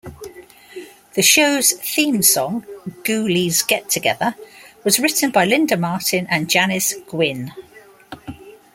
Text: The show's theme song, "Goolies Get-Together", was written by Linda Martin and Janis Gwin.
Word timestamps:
The 1.13 1.21
show's 1.21 1.73
theme 1.73 2.23
song, 2.23 2.65
"Goolies 3.03 3.61
Get-Together", 3.67 4.33
was 4.83 4.99
written 4.99 5.29
by 5.29 5.45
Linda 5.45 5.77
Martin 5.77 6.25
and 6.27 6.49
Janis 6.49 6.95
Gwin. 7.07 7.51